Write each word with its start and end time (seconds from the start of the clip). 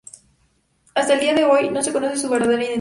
Hasta 0.95 1.13
el 1.13 1.19
día 1.19 1.35
de 1.35 1.45
hoy 1.45 1.69
no 1.69 1.83
se 1.83 1.93
conoce 1.93 2.17
su 2.17 2.27
verdadera 2.27 2.63
identidad. 2.63 2.69